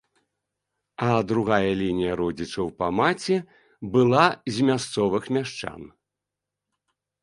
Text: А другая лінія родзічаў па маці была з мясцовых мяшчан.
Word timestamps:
А 1.07 1.09
другая 1.31 1.73
лінія 1.83 2.17
родзічаў 2.23 2.67
па 2.81 2.87
маці 3.03 3.37
была 3.99 4.25
з 4.57 4.71
мясцовых 4.73 5.23
мяшчан. 5.39 5.81